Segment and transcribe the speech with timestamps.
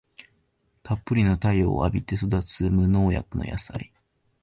[0.81, 3.93] たっぷりの太陽を浴びて育つ無農薬の野菜